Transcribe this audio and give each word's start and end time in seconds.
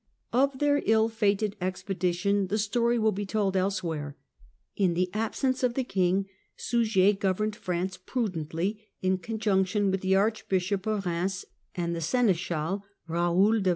Of 0.33 0.57
their 0.57 0.81
ill 0.87 1.09
fated 1.09 1.55
expedition 1.61 2.47
the 2.47 2.57
story 2.57 2.97
will 2.97 3.11
be 3.11 3.23
told 3.23 3.55
elsewhere 3.55 4.15
(see 4.15 4.15
chapter 4.15 4.83
x.). 4.83 4.83
In 4.87 4.93
the 4.95 5.09
absence 5.13 5.61
of 5.61 5.75
the 5.75 5.83
king 5.83 6.25
Suger 6.55 7.13
governed 7.13 7.55
France 7.55 7.99
prudently, 8.03 8.83
in 9.03 9.19
conjunction 9.19 9.91
with 9.91 10.01
the 10.01 10.15
Archbishop 10.15 10.87
of 10.87 11.03
Kheims 11.03 11.45
and 11.75 11.95
the 11.95 12.01
Seneschal, 12.01 12.83
Eaoul 13.07 13.09
FRANCE 13.09 13.11
UNDER 13.11 13.39
LOUIS 13.39 13.61
VI. 13.63 13.69